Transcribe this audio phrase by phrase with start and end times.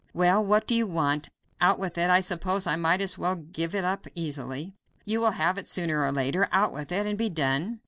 [0.15, 1.29] "Well, what do you want?
[1.61, 2.09] Out with it.
[2.09, 4.73] I suppose I might as well give it up easily,
[5.05, 6.49] you will have it sooner or later.
[6.51, 7.79] Out with it and be done."